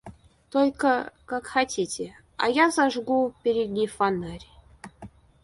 Только, 0.49 1.13
как 1.27 1.45
хотите, 1.45 2.15
а 2.35 2.49
я 2.49 2.71
зажгу 2.71 3.35
передний 3.43 3.85
фонарь. 3.85 4.47